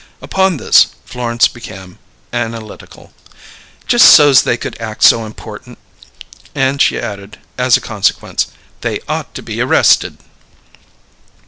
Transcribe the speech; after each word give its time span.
Upon 0.19 0.57
this 0.57 0.87
Florence 1.05 1.47
became 1.47 1.99
analytical. 2.33 3.13
"Just 3.85 4.07
so's 4.11 4.41
they 4.41 4.57
could 4.57 4.75
act 4.81 5.03
so 5.03 5.27
important." 5.27 5.77
And 6.55 6.81
she 6.81 6.97
added, 6.99 7.37
as 7.55 7.77
a 7.77 7.81
consequence, 7.81 8.47
"They 8.81 9.01
ought 9.07 9.35
to 9.35 9.43
be 9.43 9.61
arrested!" 9.61 10.17